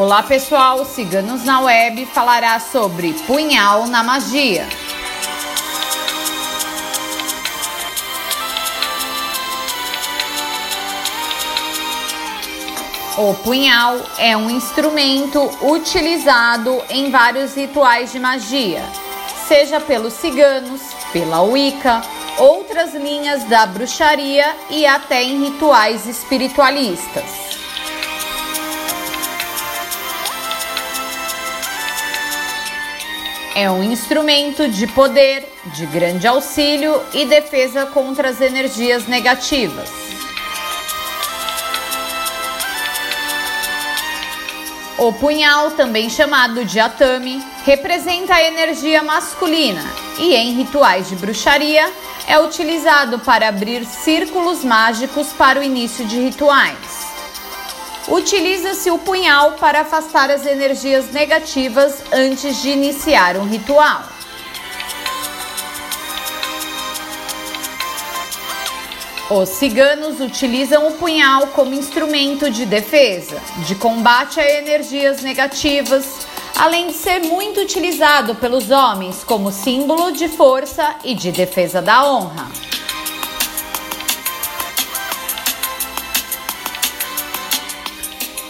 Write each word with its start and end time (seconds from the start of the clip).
Olá 0.00 0.22
pessoal, 0.22 0.82
Ciganos 0.86 1.44
na 1.44 1.60
Web 1.60 2.06
falará 2.06 2.58
sobre 2.58 3.12
punhal 3.26 3.86
na 3.86 4.02
magia. 4.02 4.66
O 13.18 13.34
punhal 13.44 14.00
é 14.16 14.34
um 14.34 14.48
instrumento 14.48 15.38
utilizado 15.60 16.82
em 16.88 17.10
vários 17.10 17.54
rituais 17.54 18.10
de 18.10 18.18
magia, 18.18 18.82
seja 19.46 19.78
pelos 19.78 20.14
ciganos, 20.14 20.80
pela 21.12 21.42
Wicca, 21.42 22.00
outras 22.38 22.94
linhas 22.94 23.44
da 23.44 23.66
bruxaria 23.66 24.56
e 24.70 24.86
até 24.86 25.22
em 25.22 25.44
rituais 25.44 26.06
espiritualistas. 26.06 27.59
É 33.54 33.68
um 33.68 33.82
instrumento 33.82 34.68
de 34.68 34.86
poder, 34.86 35.44
de 35.74 35.84
grande 35.86 36.26
auxílio 36.26 37.02
e 37.12 37.24
defesa 37.24 37.84
contra 37.86 38.28
as 38.28 38.40
energias 38.40 39.06
negativas. 39.06 39.90
O 44.96 45.12
punhal, 45.14 45.72
também 45.72 46.08
chamado 46.08 46.64
de 46.64 46.78
atame, 46.78 47.42
representa 47.64 48.34
a 48.34 48.42
energia 48.42 49.02
masculina 49.02 49.82
e 50.18 50.34
em 50.34 50.52
rituais 50.52 51.08
de 51.08 51.16
bruxaria 51.16 51.90
é 52.28 52.38
utilizado 52.38 53.18
para 53.18 53.48
abrir 53.48 53.84
círculos 53.84 54.62
mágicos 54.62 55.28
para 55.32 55.58
o 55.58 55.62
início 55.62 56.04
de 56.04 56.20
rituais. 56.20 56.89
Utiliza-se 58.10 58.90
o 58.90 58.98
punhal 58.98 59.52
para 59.52 59.82
afastar 59.82 60.32
as 60.32 60.44
energias 60.44 61.12
negativas 61.12 62.02
antes 62.12 62.60
de 62.60 62.70
iniciar 62.70 63.36
um 63.36 63.46
ritual. 63.46 64.02
Os 69.30 69.48
ciganos 69.50 70.18
utilizam 70.18 70.88
o 70.88 70.94
punhal 70.94 71.46
como 71.48 71.72
instrumento 71.72 72.50
de 72.50 72.66
defesa, 72.66 73.40
de 73.58 73.76
combate 73.76 74.40
a 74.40 74.58
energias 74.58 75.22
negativas, 75.22 76.26
além 76.56 76.88
de 76.88 76.94
ser 76.94 77.20
muito 77.20 77.60
utilizado 77.60 78.34
pelos 78.34 78.72
homens 78.72 79.22
como 79.22 79.52
símbolo 79.52 80.10
de 80.10 80.26
força 80.26 80.96
e 81.04 81.14
de 81.14 81.30
defesa 81.30 81.80
da 81.80 82.04
honra. 82.04 82.69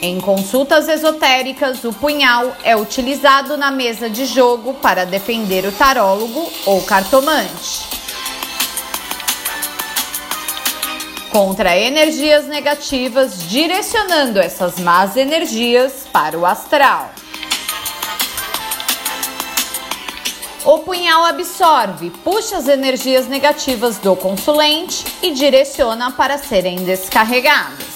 Em 0.00 0.20
consultas 0.20 0.88
esotéricas, 0.88 1.82
o 1.82 1.92
punhal 1.92 2.56
é 2.62 2.76
utilizado 2.76 3.56
na 3.56 3.70
mesa 3.70 4.08
de 4.08 4.26
jogo 4.26 4.74
para 4.74 5.04
defender 5.04 5.64
o 5.64 5.72
tarólogo 5.72 6.48
ou 6.66 6.82
cartomante. 6.82 7.98
contra 11.30 11.76
energias 11.76 12.46
negativas, 12.46 13.46
direcionando 13.48 14.40
essas 14.40 14.78
más 14.78 15.16
energias 15.16 16.06
para 16.10 16.36
o 16.38 16.44
astral. 16.44 17.10
O 20.64 20.80
punhal 20.80 21.24
absorve, 21.24 22.10
puxa 22.24 22.56
as 22.56 22.66
energias 22.66 23.28
negativas 23.28 23.98
do 23.98 24.16
consulente 24.16 25.04
e 25.22 25.30
direciona 25.30 26.10
para 26.10 26.38
serem 26.38 26.76
descarregadas. 26.78 27.87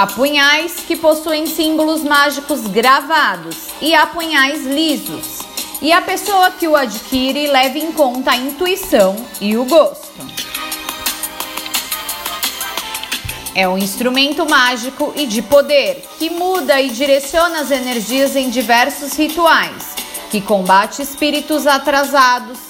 Há 0.00 0.06
punhais 0.06 0.76
que 0.86 0.94
possuem 0.94 1.44
símbolos 1.44 2.04
mágicos 2.04 2.68
gravados 2.68 3.56
e 3.80 3.96
há 3.96 4.06
punhais 4.06 4.64
lisos 4.64 5.40
e 5.82 5.92
a 5.92 6.00
pessoa 6.00 6.52
que 6.52 6.68
o 6.68 6.76
adquire 6.76 7.48
leva 7.48 7.78
em 7.78 7.90
conta 7.90 8.30
a 8.30 8.36
intuição 8.36 9.16
e 9.40 9.56
o 9.56 9.64
gosto. 9.64 10.24
É 13.56 13.68
um 13.68 13.76
instrumento 13.76 14.48
mágico 14.48 15.12
e 15.16 15.26
de 15.26 15.42
poder 15.42 16.06
que 16.16 16.30
muda 16.30 16.80
e 16.80 16.90
direciona 16.90 17.58
as 17.58 17.72
energias 17.72 18.36
em 18.36 18.50
diversos 18.50 19.14
rituais, 19.14 19.96
que 20.30 20.40
combate 20.40 21.02
espíritos 21.02 21.66
atrasados, 21.66 22.60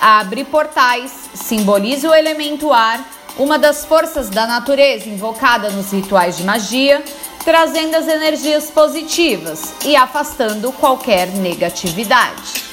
abre 0.00 0.44
portais, 0.44 1.12
simboliza 1.34 2.08
o 2.08 2.14
elemento 2.14 2.72
ar, 2.72 3.04
uma 3.38 3.58
das 3.58 3.84
forças 3.84 4.28
da 4.28 4.46
natureza 4.46 5.08
invocada 5.08 5.70
nos 5.70 5.92
rituais 5.92 6.36
de 6.36 6.42
magia, 6.42 7.02
trazendo 7.44 7.94
as 7.94 8.08
energias 8.08 8.70
positivas 8.70 9.72
e 9.84 9.94
afastando 9.94 10.72
qualquer 10.72 11.28
negatividade. 11.28 12.68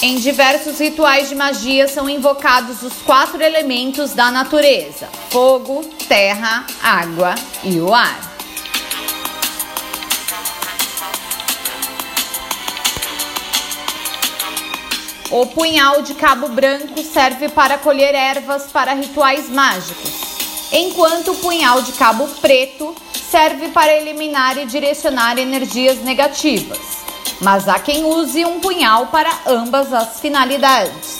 Em 0.00 0.16
diversos 0.16 0.78
rituais 0.78 1.30
de 1.30 1.34
magia 1.34 1.88
são 1.88 2.08
invocados 2.08 2.82
os 2.82 2.92
quatro 3.02 3.42
elementos 3.42 4.12
da 4.12 4.30
natureza: 4.30 5.08
fogo, 5.30 5.82
terra, 6.06 6.66
água 6.82 7.34
e 7.64 7.80
o 7.80 7.92
ar. 7.92 8.33
O 15.36 15.46
punhal 15.46 16.02
de 16.02 16.14
cabo 16.14 16.46
branco 16.46 17.02
serve 17.02 17.48
para 17.48 17.76
colher 17.76 18.14
ervas 18.14 18.70
para 18.70 18.94
rituais 18.94 19.50
mágicos 19.50 20.12
enquanto 20.70 21.32
o 21.32 21.36
punhal 21.38 21.82
de 21.82 21.90
cabo 21.94 22.28
preto 22.40 22.94
serve 23.12 23.70
para 23.70 23.92
eliminar 23.96 24.56
e 24.56 24.64
direcionar 24.64 25.36
energias 25.36 25.98
negativas. 26.04 26.78
Mas 27.40 27.66
há 27.66 27.80
quem 27.80 28.04
use 28.04 28.44
um 28.44 28.60
punhal 28.60 29.08
para 29.08 29.28
ambas 29.44 29.92
as 29.92 30.20
finalidades. 30.20 31.18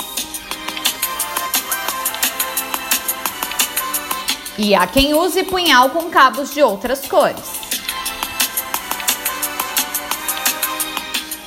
E 4.56 4.76
há 4.76 4.86
quem 4.86 5.12
use 5.12 5.42
punhal 5.42 5.91
com 5.91 6.08
cabos 6.08 6.54
de 6.54 6.62
outras 6.62 7.04
cores. 7.08 7.63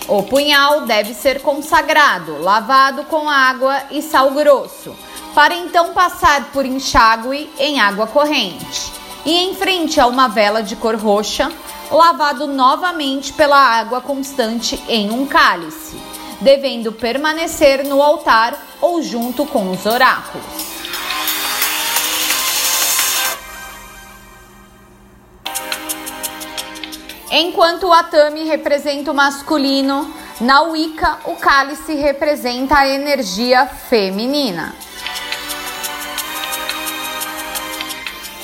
O 0.07 0.23
punhal 0.23 0.85
deve 0.85 1.13
ser 1.13 1.41
consagrado, 1.41 2.41
lavado 2.41 3.03
com 3.05 3.29
água 3.29 3.83
e 3.91 4.01
sal 4.01 4.31
grosso 4.31 4.95
para 5.37 5.55
então 5.55 5.93
passar 5.93 6.45
por 6.51 6.65
enxágue 6.65 7.47
em 7.59 7.79
água 7.79 8.07
corrente 8.07 8.91
e 9.23 9.35
em 9.35 9.53
frente 9.53 9.99
a 9.99 10.07
uma 10.07 10.27
vela 10.27 10.63
de 10.63 10.75
cor 10.75 10.95
roxa, 10.95 11.51
lavado 11.91 12.47
novamente 12.47 13.31
pela 13.33 13.55
água 13.55 14.01
constante 14.01 14.81
em 14.87 15.11
um 15.11 15.27
cálice, 15.27 15.95
devendo 16.41 16.91
permanecer 16.91 17.85
no 17.85 18.01
altar 18.01 18.57
ou 18.81 19.03
junto 19.03 19.45
com 19.45 19.69
os 19.69 19.85
oráculos. 19.85 20.66
Enquanto 27.29 27.87
o 27.87 27.93
atame 27.93 28.45
representa 28.45 29.11
o 29.11 29.13
masculino, 29.13 30.13
na 30.39 30.61
Wicca 30.61 31.17
o 31.25 31.35
cálice 31.35 31.93
representa 31.93 32.77
a 32.77 32.87
energia 32.87 33.65
feminina. 33.65 34.73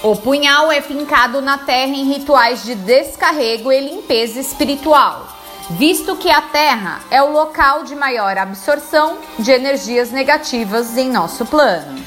O 0.03 0.17
punhal 0.17 0.69
é 0.69 0.81
fincado 0.81 1.41
na 1.41 1.57
terra 1.57 1.93
em 1.93 2.03
rituais 2.03 2.63
de 2.63 2.75
descarrego 2.75 3.71
e 3.71 3.79
limpeza 3.79 4.37
espiritual, 4.37 5.29
visto 5.69 6.17
que 6.17 6.29
a 6.29 6.41
terra 6.41 6.99
é 7.09 7.23
o 7.23 7.31
local 7.31 7.85
de 7.85 7.95
maior 7.95 8.37
absorção 8.37 9.17
de 9.39 9.49
energias 9.49 10.11
negativas 10.11 10.97
em 10.97 11.09
nosso 11.09 11.45
plano. 11.45 12.03